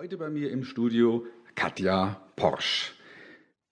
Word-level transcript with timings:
Heute 0.00 0.16
bei 0.16 0.30
mir 0.30 0.52
im 0.52 0.62
Studio 0.62 1.26
Katja 1.56 2.20
Porsch. 2.36 2.94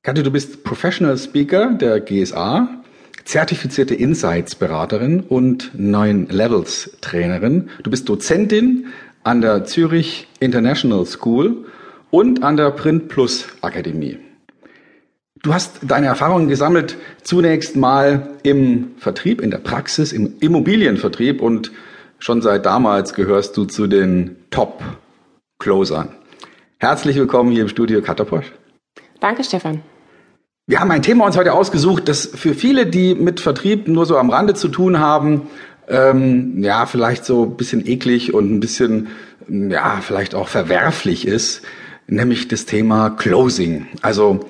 Katja, 0.02 0.24
du 0.24 0.32
bist 0.32 0.64
Professional 0.64 1.16
Speaker 1.16 1.74
der 1.74 2.00
GSA, 2.00 2.82
zertifizierte 3.24 3.94
Insights-Beraterin 3.94 5.20
und 5.20 5.70
Neuen 5.74 6.28
Levels 6.28 6.96
Trainerin. 7.00 7.70
Du 7.84 7.92
bist 7.92 8.08
Dozentin 8.08 8.86
an 9.22 9.40
der 9.40 9.66
Zürich 9.66 10.26
International 10.40 11.06
School 11.06 11.66
und 12.10 12.42
an 12.42 12.56
der 12.56 12.72
Print 12.72 13.06
Plus 13.06 13.46
Akademie. 13.60 14.18
Du 15.44 15.54
hast 15.54 15.78
deine 15.82 16.06
Erfahrungen 16.06 16.48
gesammelt 16.48 16.96
zunächst 17.22 17.76
mal 17.76 18.30
im 18.42 18.96
Vertrieb, 18.98 19.40
in 19.40 19.52
der 19.52 19.58
Praxis, 19.58 20.12
im 20.12 20.34
Immobilienvertrieb 20.40 21.40
und 21.40 21.70
schon 22.18 22.42
seit 22.42 22.66
damals 22.66 23.14
gehörst 23.14 23.56
du 23.56 23.64
zu 23.64 23.86
den 23.86 24.34
Top-Closern. 25.56 26.08
Herzlich 26.78 27.16
willkommen 27.16 27.50
hier 27.50 27.62
im 27.62 27.68
Studio 27.68 28.02
Kataposch. 28.02 28.52
Danke, 29.20 29.42
Stefan. 29.42 29.80
Wir 30.66 30.80
haben 30.80 30.90
ein 30.90 31.02
Thema 31.02 31.24
uns 31.24 31.36
heute 31.36 31.54
ausgesucht, 31.54 32.08
das 32.08 32.26
für 32.26 32.54
viele, 32.54 32.86
die 32.86 33.14
mit 33.14 33.40
Vertrieb 33.40 33.88
nur 33.88 34.04
so 34.04 34.18
am 34.18 34.30
Rande 34.30 34.54
zu 34.54 34.68
tun 34.68 34.98
haben, 34.98 35.48
ähm, 35.88 36.62
ja, 36.62 36.86
vielleicht 36.86 37.24
so 37.24 37.44
ein 37.44 37.56
bisschen 37.56 37.86
eklig 37.86 38.34
und 38.34 38.52
ein 38.52 38.60
bisschen, 38.60 39.08
ja, 39.48 40.00
vielleicht 40.02 40.34
auch 40.34 40.48
verwerflich 40.48 41.26
ist, 41.26 41.62
nämlich 42.06 42.48
das 42.48 42.66
Thema 42.66 43.10
Closing. 43.10 43.86
Also 44.02 44.40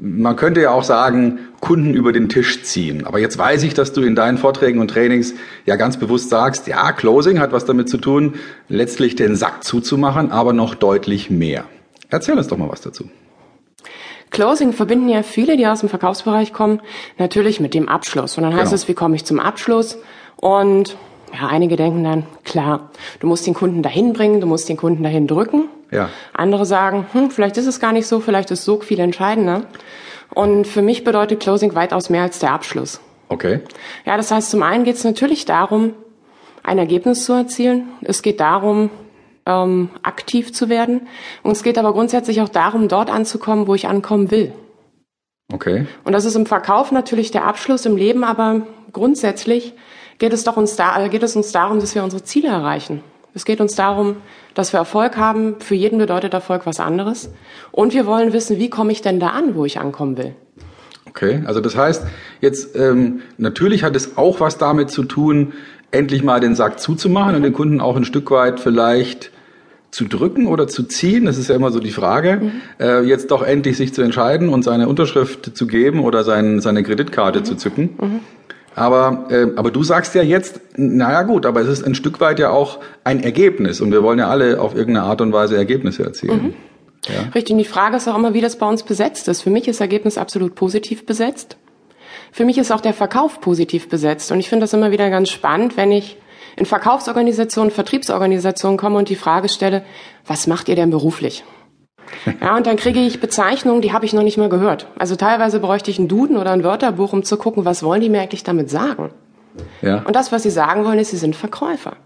man 0.00 0.36
könnte 0.36 0.62
ja 0.62 0.70
auch 0.70 0.82
sagen, 0.82 1.40
Kunden 1.60 1.94
über 1.94 2.12
den 2.12 2.28
Tisch 2.28 2.62
ziehen. 2.62 3.06
Aber 3.06 3.18
jetzt 3.18 3.36
weiß 3.36 3.62
ich, 3.64 3.74
dass 3.74 3.92
du 3.92 4.02
in 4.02 4.14
deinen 4.14 4.38
Vorträgen 4.38 4.80
und 4.80 4.88
Trainings 4.88 5.34
ja 5.66 5.76
ganz 5.76 5.98
bewusst 5.98 6.30
sagst, 6.30 6.66
ja, 6.66 6.92
Closing 6.92 7.38
hat 7.38 7.52
was 7.52 7.66
damit 7.66 7.88
zu 7.88 7.98
tun, 7.98 8.34
letztlich 8.68 9.14
den 9.14 9.36
Sack 9.36 9.62
zuzumachen, 9.62 10.32
aber 10.32 10.52
noch 10.52 10.74
deutlich 10.74 11.30
mehr. 11.30 11.64
Erzähl 12.08 12.36
uns 12.36 12.48
doch 12.48 12.56
mal 12.56 12.70
was 12.70 12.80
dazu. 12.80 13.10
Closing 14.30 14.72
verbinden 14.72 15.08
ja 15.08 15.22
viele, 15.22 15.56
die 15.56 15.66
aus 15.66 15.80
dem 15.80 15.88
Verkaufsbereich 15.88 16.52
kommen, 16.52 16.80
natürlich 17.18 17.60
mit 17.60 17.74
dem 17.74 17.88
Abschluss. 17.88 18.38
Und 18.38 18.44
dann 18.44 18.54
heißt 18.54 18.66
genau. 18.70 18.74
es, 18.74 18.88
wie 18.88 18.94
komme 18.94 19.16
ich 19.16 19.24
zum 19.24 19.40
Abschluss? 19.40 19.98
Und 20.36 20.96
ja, 21.32 21.48
einige 21.48 21.76
denken 21.76 22.04
dann, 22.04 22.26
klar, 22.44 22.90
du 23.18 23.26
musst 23.26 23.46
den 23.46 23.54
Kunden 23.54 23.82
dahin 23.82 24.12
bringen, 24.12 24.40
du 24.40 24.46
musst 24.46 24.68
den 24.68 24.76
Kunden 24.76 25.02
dahin 25.02 25.26
drücken. 25.26 25.68
Ja. 25.90 26.08
Andere 26.32 26.66
sagen, 26.66 27.06
hm, 27.12 27.30
vielleicht 27.30 27.56
ist 27.56 27.66
es 27.66 27.80
gar 27.80 27.92
nicht 27.92 28.06
so, 28.06 28.20
vielleicht 28.20 28.50
ist 28.50 28.64
so 28.64 28.80
viel 28.80 29.00
entscheidender. 29.00 29.62
Und 30.32 30.66
für 30.66 30.82
mich 30.82 31.04
bedeutet 31.04 31.40
Closing 31.40 31.74
weitaus 31.74 32.10
mehr 32.10 32.22
als 32.22 32.38
der 32.38 32.52
Abschluss. 32.52 33.00
Okay. 33.28 33.60
Ja, 34.04 34.16
das 34.16 34.30
heißt, 34.30 34.50
zum 34.50 34.62
einen 34.62 34.84
geht 34.84 34.96
es 34.96 35.04
natürlich 35.04 35.44
darum, 35.44 35.94
ein 36.62 36.78
Ergebnis 36.78 37.24
zu 37.24 37.32
erzielen. 37.32 37.88
Es 38.02 38.22
geht 38.22 38.40
darum, 38.40 38.90
ähm, 39.46 39.90
aktiv 40.02 40.52
zu 40.52 40.68
werden. 40.68 41.08
Und 41.42 41.52
es 41.52 41.62
geht 41.62 41.78
aber 41.78 41.92
grundsätzlich 41.92 42.40
auch 42.40 42.48
darum, 42.48 42.88
dort 42.88 43.10
anzukommen, 43.10 43.66
wo 43.66 43.74
ich 43.74 43.88
ankommen 43.88 44.30
will. 44.30 44.52
Okay. 45.52 45.86
Und 46.04 46.12
das 46.12 46.24
ist 46.24 46.36
im 46.36 46.46
Verkauf 46.46 46.92
natürlich 46.92 47.30
der 47.30 47.44
Abschluss, 47.44 47.86
im 47.86 47.96
Leben 47.96 48.22
aber 48.22 48.62
grundsätzlich 48.92 49.74
geht 50.18 50.32
es 50.32 50.44
doch 50.44 50.56
uns 50.56 50.76
da, 50.76 51.08
geht 51.08 51.22
es 51.22 51.34
uns 51.34 51.50
darum, 51.50 51.80
dass 51.80 51.94
wir 51.94 52.04
unsere 52.04 52.22
Ziele 52.22 52.48
erreichen. 52.48 53.02
Es 53.34 53.44
geht 53.44 53.60
uns 53.60 53.74
darum, 53.74 54.16
dass 54.54 54.72
wir 54.72 54.78
Erfolg 54.78 55.16
haben. 55.16 55.56
Für 55.60 55.74
jeden 55.74 55.98
bedeutet 55.98 56.34
Erfolg 56.34 56.66
was 56.66 56.80
anderes. 56.80 57.30
Und 57.70 57.94
wir 57.94 58.06
wollen 58.06 58.32
wissen, 58.32 58.58
wie 58.58 58.70
komme 58.70 58.92
ich 58.92 59.02
denn 59.02 59.20
da 59.20 59.28
an, 59.28 59.54
wo 59.54 59.64
ich 59.64 59.78
ankommen 59.78 60.16
will. 60.16 60.34
Okay, 61.06 61.42
also 61.44 61.60
das 61.60 61.76
heißt, 61.76 62.06
jetzt 62.40 62.76
ähm, 62.76 63.22
natürlich 63.36 63.82
hat 63.82 63.96
es 63.96 64.16
auch 64.16 64.40
was 64.40 64.58
damit 64.58 64.90
zu 64.90 65.02
tun, 65.04 65.54
endlich 65.90 66.22
mal 66.22 66.40
den 66.40 66.54
Sack 66.54 66.78
zuzumachen 66.78 67.34
und 67.34 67.42
den 67.42 67.52
Kunden 67.52 67.80
auch 67.80 67.96
ein 67.96 68.04
Stück 68.04 68.30
weit 68.30 68.60
vielleicht 68.60 69.32
zu 69.90 70.04
drücken 70.04 70.46
oder 70.46 70.68
zu 70.68 70.84
ziehen, 70.84 71.24
das 71.24 71.36
ist 71.36 71.48
ja 71.48 71.56
immer 71.56 71.72
so 71.72 71.80
die 71.80 71.90
Frage, 71.90 72.40
mhm. 72.40 72.52
äh, 72.78 73.00
jetzt 73.00 73.30
doch 73.32 73.42
endlich 73.42 73.76
sich 73.76 73.92
zu 73.92 74.02
entscheiden 74.02 74.48
und 74.48 74.62
seine 74.62 74.88
Unterschrift 74.88 75.56
zu 75.56 75.66
geben 75.66 76.00
oder 76.00 76.22
sein, 76.22 76.60
seine 76.60 76.84
Kreditkarte 76.84 77.40
mhm. 77.40 77.44
zu 77.44 77.56
zücken. 77.56 77.98
Mhm. 78.00 78.20
Aber, 78.80 79.26
äh, 79.28 79.48
aber 79.56 79.70
du 79.70 79.82
sagst 79.82 80.14
ja 80.14 80.22
jetzt, 80.22 80.60
naja 80.76 81.22
gut, 81.22 81.44
aber 81.44 81.60
es 81.60 81.68
ist 81.68 81.86
ein 81.86 81.94
Stück 81.94 82.18
weit 82.18 82.38
ja 82.38 82.48
auch 82.48 82.78
ein 83.04 83.22
Ergebnis 83.22 83.82
und 83.82 83.92
wir 83.92 84.02
wollen 84.02 84.18
ja 84.18 84.28
alle 84.28 84.58
auf 84.58 84.74
irgendeine 84.74 85.06
Art 85.06 85.20
und 85.20 85.34
Weise 85.34 85.54
Ergebnisse 85.54 86.02
erzielen. 86.02 86.42
Mhm. 86.42 86.54
Ja. 87.06 87.28
Richtig, 87.34 87.52
und 87.52 87.58
die 87.58 87.66
Frage 87.66 87.98
ist 87.98 88.08
auch 88.08 88.16
immer, 88.16 88.32
wie 88.32 88.40
das 88.40 88.56
bei 88.56 88.66
uns 88.66 88.82
besetzt 88.82 89.28
ist. 89.28 89.42
Für 89.42 89.50
mich 89.50 89.68
ist 89.68 89.82
Ergebnis 89.82 90.16
absolut 90.16 90.54
positiv 90.54 91.04
besetzt. 91.04 91.58
Für 92.32 92.46
mich 92.46 92.56
ist 92.56 92.72
auch 92.72 92.80
der 92.80 92.94
Verkauf 92.94 93.42
positiv 93.42 93.90
besetzt. 93.90 94.32
Und 94.32 94.40
ich 94.40 94.48
finde 94.48 94.64
das 94.64 94.72
immer 94.72 94.90
wieder 94.90 95.10
ganz 95.10 95.28
spannend, 95.28 95.76
wenn 95.76 95.92
ich 95.92 96.16
in 96.56 96.64
Verkaufsorganisationen, 96.64 97.70
Vertriebsorganisationen 97.70 98.78
komme 98.78 98.96
und 98.96 99.10
die 99.10 99.16
Frage 99.16 99.50
stelle, 99.50 99.82
was 100.26 100.46
macht 100.46 100.70
ihr 100.70 100.76
denn 100.76 100.90
beruflich? 100.90 101.44
Ja, 102.40 102.56
und 102.56 102.66
dann 102.66 102.76
kriege 102.76 103.00
ich 103.00 103.20
Bezeichnungen, 103.20 103.82
die 103.82 103.92
habe 103.92 104.04
ich 104.04 104.12
noch 104.12 104.22
nicht 104.22 104.36
mal 104.36 104.48
gehört. 104.48 104.86
Also 104.98 105.16
teilweise 105.16 105.60
bräuchte 105.60 105.90
ich 105.90 105.98
einen 105.98 106.08
Duden 106.08 106.36
oder 106.36 106.50
ein 106.50 106.64
Wörterbuch, 106.64 107.12
um 107.12 107.22
zu 107.22 107.36
gucken, 107.36 107.64
was 107.64 107.82
wollen 107.82 108.00
die 108.00 108.08
mir 108.08 108.20
eigentlich 108.20 108.44
damit 108.44 108.70
sagen. 108.70 109.10
Ja. 109.82 110.02
Und 110.02 110.14
das, 110.16 110.32
was 110.32 110.42
sie 110.42 110.50
sagen 110.50 110.84
wollen, 110.84 110.98
ist, 110.98 111.10
sie 111.10 111.16
sind 111.16 111.36
Verkäufer. 111.36 111.96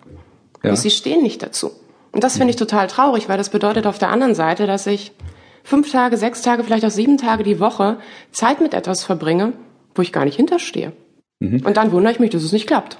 Ja. 0.62 0.70
Und 0.70 0.76
sie 0.76 0.90
stehen 0.90 1.22
nicht 1.22 1.42
dazu. 1.42 1.70
Und 2.12 2.22
das 2.22 2.36
finde 2.36 2.50
ich 2.50 2.56
total 2.56 2.86
traurig, 2.86 3.28
weil 3.28 3.38
das 3.38 3.50
bedeutet 3.50 3.86
auf 3.86 3.98
der 3.98 4.10
anderen 4.10 4.34
Seite, 4.34 4.66
dass 4.66 4.86
ich 4.86 5.12
fünf 5.64 5.90
Tage, 5.90 6.16
sechs 6.16 6.42
Tage, 6.42 6.62
vielleicht 6.62 6.84
auch 6.84 6.90
sieben 6.90 7.18
Tage 7.18 7.42
die 7.42 7.58
Woche 7.58 7.98
Zeit 8.30 8.60
mit 8.60 8.72
etwas 8.72 9.04
verbringe, 9.04 9.52
wo 9.94 10.02
ich 10.02 10.12
gar 10.12 10.24
nicht 10.24 10.36
hinterstehe. 10.36 10.92
Mhm. 11.40 11.62
Und 11.64 11.76
dann 11.76 11.90
wundere 11.90 12.12
ich 12.12 12.20
mich, 12.20 12.30
dass 12.30 12.42
es 12.42 12.52
nicht 12.52 12.66
klappt. 12.66 12.98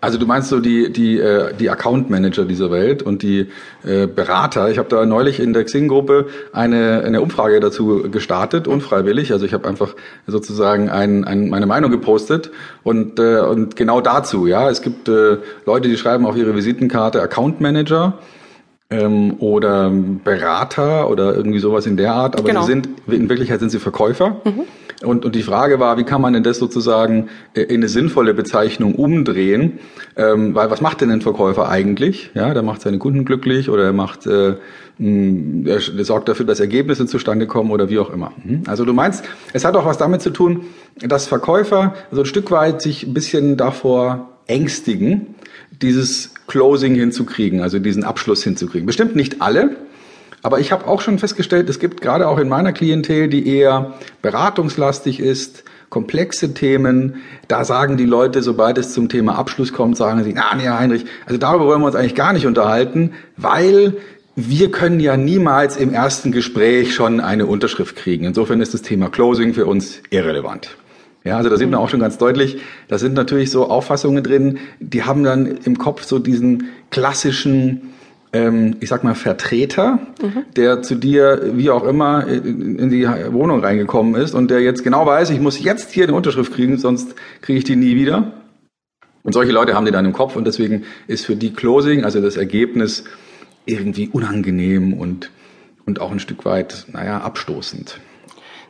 Also 0.00 0.18
du 0.18 0.26
meinst 0.26 0.48
so 0.48 0.60
die 0.60 0.92
die 0.92 1.18
äh, 1.18 1.54
die 1.54 1.70
Account 1.70 2.10
Manager 2.10 2.44
dieser 2.44 2.70
Welt 2.70 3.02
und 3.02 3.22
die 3.22 3.48
äh, 3.84 4.06
Berater. 4.06 4.70
Ich 4.70 4.78
habe 4.78 4.88
da 4.88 5.06
neulich 5.06 5.40
in 5.40 5.52
der 5.52 5.64
Xing-Gruppe 5.64 6.26
eine 6.52 7.02
eine 7.04 7.20
Umfrage 7.22 7.60
dazu 7.60 8.08
gestartet, 8.10 8.68
unfreiwillig. 8.68 9.32
Also 9.32 9.46
ich 9.46 9.54
habe 9.54 9.66
einfach 9.66 9.94
sozusagen 10.26 10.90
ein, 10.90 11.24
ein, 11.24 11.48
meine 11.48 11.66
Meinung 11.66 11.90
gepostet 11.90 12.50
und 12.82 13.18
äh, 13.18 13.40
und 13.40 13.76
genau 13.76 14.00
dazu. 14.00 14.46
Ja, 14.46 14.68
es 14.68 14.82
gibt 14.82 15.08
äh, 15.08 15.38
Leute, 15.64 15.88
die 15.88 15.96
schreiben 15.96 16.26
auf 16.26 16.36
ihre 16.36 16.54
Visitenkarte 16.54 17.22
Account 17.22 17.60
Manager 17.60 18.18
ähm, 18.90 19.34
oder 19.38 19.90
Berater 19.90 21.10
oder 21.10 21.34
irgendwie 21.34 21.58
sowas 21.58 21.86
in 21.86 21.96
der 21.96 22.12
Art. 22.12 22.36
Aber 22.36 22.48
genau. 22.48 22.62
sie 22.62 22.68
sind 22.68 22.88
in 23.06 23.28
Wirklichkeit 23.28 23.60
sind 23.60 23.70
sie 23.70 23.78
Verkäufer. 23.78 24.40
Mhm. 24.44 24.62
Und, 25.04 25.26
und 25.26 25.34
die 25.34 25.42
Frage 25.42 25.78
war, 25.78 25.98
wie 25.98 26.04
kann 26.04 26.22
man 26.22 26.32
denn 26.32 26.42
das 26.42 26.58
sozusagen 26.58 27.28
äh, 27.54 27.62
in 27.62 27.76
eine 27.76 27.88
sinnvolle 27.88 28.32
Bezeichnung 28.32 28.94
umdrehen? 28.94 29.78
Ähm, 30.16 30.54
weil 30.54 30.70
was 30.70 30.80
macht 30.80 31.00
denn 31.02 31.10
ein 31.10 31.20
Verkäufer 31.20 31.68
eigentlich? 31.68 32.30
Ja, 32.34 32.54
der 32.54 32.62
macht 32.62 32.80
seine 32.80 32.98
Kunden 32.98 33.24
glücklich 33.24 33.68
oder 33.68 33.84
er 33.84 33.92
macht, 33.92 34.26
äh, 34.26 34.54
mh, 34.98 35.68
er, 35.68 35.80
er 35.98 36.04
sorgt 36.04 36.28
dafür, 36.28 36.46
dass 36.46 36.60
Ergebnisse 36.60 37.06
zustande 37.06 37.46
kommen 37.46 37.72
oder 37.72 37.90
wie 37.90 37.98
auch 37.98 38.10
immer. 38.10 38.32
Mhm. 38.42 38.62
Also 38.66 38.84
du 38.86 38.94
meinst, 38.94 39.24
es 39.52 39.64
hat 39.66 39.76
auch 39.76 39.84
was 39.84 39.98
damit 39.98 40.22
zu 40.22 40.30
tun, 40.30 40.64
dass 41.00 41.26
Verkäufer 41.26 41.94
so 42.10 42.22
ein 42.22 42.26
Stück 42.26 42.50
weit 42.50 42.80
sich 42.80 43.06
ein 43.06 43.12
bisschen 43.12 43.58
davor 43.58 44.35
ängstigen, 44.46 45.34
dieses 45.82 46.34
Closing 46.46 46.94
hinzukriegen, 46.94 47.60
also 47.60 47.78
diesen 47.78 48.04
Abschluss 48.04 48.42
hinzukriegen. 48.44 48.86
Bestimmt 48.86 49.16
nicht 49.16 49.42
alle, 49.42 49.76
aber 50.42 50.60
ich 50.60 50.70
habe 50.70 50.86
auch 50.86 51.00
schon 51.00 51.18
festgestellt, 51.18 51.68
es 51.68 51.80
gibt 51.80 52.00
gerade 52.00 52.28
auch 52.28 52.38
in 52.38 52.48
meiner 52.48 52.72
Klientel, 52.72 53.28
die 53.28 53.48
eher 53.48 53.94
beratungslastig 54.22 55.18
ist, 55.18 55.64
komplexe 55.90 56.54
Themen. 56.54 57.16
Da 57.48 57.64
sagen 57.64 57.96
die 57.96 58.04
Leute, 58.04 58.42
sobald 58.42 58.78
es 58.78 58.92
zum 58.92 59.08
Thema 59.08 59.36
Abschluss 59.36 59.72
kommt, 59.72 59.96
sagen 59.96 60.22
sie, 60.22 60.32
na, 60.32 60.54
nee, 60.54 60.68
Heinrich, 60.68 61.04
also 61.24 61.38
darüber 61.38 61.66
wollen 61.66 61.80
wir 61.80 61.86
uns 61.86 61.96
eigentlich 61.96 62.14
gar 62.14 62.32
nicht 62.32 62.46
unterhalten, 62.46 63.12
weil 63.36 63.94
wir 64.36 64.70
können 64.70 65.00
ja 65.00 65.16
niemals 65.16 65.76
im 65.76 65.92
ersten 65.92 66.30
Gespräch 66.30 66.94
schon 66.94 67.20
eine 67.20 67.46
Unterschrift 67.46 67.96
kriegen. 67.96 68.24
Insofern 68.24 68.60
ist 68.60 68.74
das 68.74 68.82
Thema 68.82 69.08
Closing 69.08 69.54
für 69.54 69.66
uns 69.66 70.00
irrelevant. 70.10 70.76
Ja, 71.26 71.36
also 71.36 71.50
da 71.50 71.56
sieht 71.56 71.70
man 71.70 71.80
auch 71.80 71.88
schon 71.88 72.00
ganz 72.00 72.18
deutlich, 72.18 72.58
da 72.88 72.98
sind 72.98 73.14
natürlich 73.14 73.50
so 73.50 73.68
Auffassungen 73.68 74.22
drin, 74.22 74.58
die 74.80 75.02
haben 75.02 75.24
dann 75.24 75.46
im 75.64 75.76
Kopf 75.76 76.04
so 76.04 76.18
diesen 76.18 76.68
klassischen 76.90 77.92
ähm, 78.32 78.76
ich 78.80 78.88
sag 78.88 79.04
mal, 79.04 79.14
Vertreter, 79.14 79.98
mhm. 80.20 80.44
der 80.56 80.82
zu 80.82 80.94
dir, 80.94 81.52
wie 81.54 81.70
auch 81.70 81.84
immer, 81.84 82.26
in 82.26 82.90
die 82.90 83.06
Wohnung 83.06 83.60
reingekommen 83.60 84.14
ist 84.14 84.34
und 84.34 84.50
der 84.50 84.60
jetzt 84.60 84.84
genau 84.84 85.06
weiß, 85.06 85.30
ich 85.30 85.40
muss 85.40 85.62
jetzt 85.62 85.92
hier 85.92 86.04
eine 86.04 86.14
Unterschrift 86.14 86.52
kriegen, 86.52 86.78
sonst 86.78 87.14
kriege 87.40 87.58
ich 87.58 87.64
die 87.64 87.76
nie 87.76 87.96
wieder. 87.96 88.32
Und 89.22 89.32
solche 89.32 89.52
Leute 89.52 89.74
haben 89.74 89.86
die 89.86 89.92
dann 89.92 90.04
im 90.04 90.12
Kopf 90.12 90.36
und 90.36 90.46
deswegen 90.46 90.84
ist 91.08 91.26
für 91.26 91.34
die 91.34 91.52
Closing, 91.52 92.04
also 92.04 92.20
das 92.20 92.36
Ergebnis, 92.36 93.04
irgendwie 93.64 94.08
unangenehm 94.08 94.92
und, 94.92 95.30
und 95.84 96.00
auch 96.00 96.12
ein 96.12 96.20
Stück 96.20 96.44
weit, 96.44 96.86
naja, 96.92 97.18
abstoßend. 97.18 98.00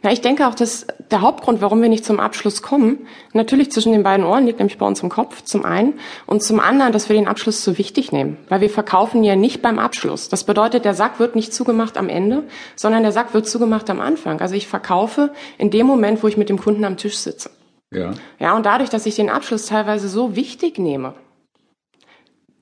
Ja, 0.06 0.12
ich 0.12 0.20
denke 0.20 0.46
auch, 0.46 0.54
dass 0.54 0.86
der 1.10 1.20
Hauptgrund, 1.20 1.60
warum 1.60 1.82
wir 1.82 1.88
nicht 1.88 2.04
zum 2.04 2.20
Abschluss 2.20 2.62
kommen, 2.62 3.08
natürlich 3.32 3.72
zwischen 3.72 3.90
den 3.90 4.04
beiden 4.04 4.24
Ohren 4.24 4.46
liegt, 4.46 4.60
nämlich 4.60 4.78
bei 4.78 4.86
uns 4.86 5.02
im 5.02 5.08
Kopf 5.08 5.42
zum 5.42 5.64
einen 5.64 5.98
und 6.26 6.44
zum 6.44 6.60
anderen, 6.60 6.92
dass 6.92 7.08
wir 7.08 7.16
den 7.16 7.26
Abschluss 7.26 7.64
so 7.64 7.76
wichtig 7.76 8.12
nehmen, 8.12 8.36
weil 8.48 8.60
wir 8.60 8.70
verkaufen 8.70 9.24
ja 9.24 9.34
nicht 9.34 9.62
beim 9.62 9.80
Abschluss. 9.80 10.28
Das 10.28 10.44
bedeutet, 10.44 10.84
der 10.84 10.94
Sack 10.94 11.18
wird 11.18 11.34
nicht 11.34 11.52
zugemacht 11.52 11.96
am 11.98 12.08
Ende, 12.08 12.44
sondern 12.76 13.02
der 13.02 13.10
Sack 13.10 13.34
wird 13.34 13.48
zugemacht 13.48 13.90
am 13.90 13.98
Anfang. 13.98 14.40
Also 14.40 14.54
ich 14.54 14.68
verkaufe 14.68 15.32
in 15.58 15.72
dem 15.72 15.88
Moment, 15.88 16.22
wo 16.22 16.28
ich 16.28 16.36
mit 16.36 16.50
dem 16.50 16.60
Kunden 16.60 16.84
am 16.84 16.96
Tisch 16.96 17.18
sitze. 17.18 17.50
Ja. 17.90 18.12
Ja, 18.38 18.54
und 18.54 18.64
dadurch, 18.64 18.90
dass 18.90 19.06
ich 19.06 19.16
den 19.16 19.28
Abschluss 19.28 19.66
teilweise 19.66 20.08
so 20.08 20.36
wichtig 20.36 20.78
nehme, 20.78 21.14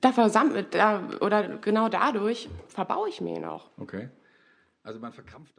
da 0.01 0.11
versammelt, 0.11 0.73
da, 0.73 1.03
oder 1.21 1.59
genau 1.59 1.89
dadurch 1.89 2.49
verbaue 2.69 3.07
ich 3.07 3.21
mir 3.21 3.35
ihn 3.35 3.45
auch. 3.45 3.69
Okay. 3.79 4.09
Also 4.81 4.99
man 4.99 5.13
verkrampft 5.13 5.53